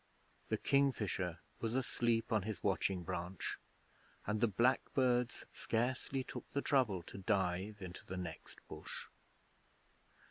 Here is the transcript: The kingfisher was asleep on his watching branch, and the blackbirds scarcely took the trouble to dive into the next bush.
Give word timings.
The 0.47 0.57
kingfisher 0.57 1.37
was 1.59 1.75
asleep 1.75 2.33
on 2.33 2.41
his 2.41 2.63
watching 2.63 3.03
branch, 3.03 3.59
and 4.25 4.41
the 4.41 4.47
blackbirds 4.47 5.45
scarcely 5.53 6.23
took 6.23 6.51
the 6.53 6.61
trouble 6.63 7.03
to 7.03 7.19
dive 7.19 7.83
into 7.83 8.03
the 8.07 8.17
next 8.17 8.67
bush. 8.67 9.05